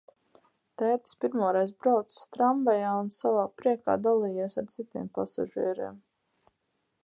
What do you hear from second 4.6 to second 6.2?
ar citiem pasažieriem.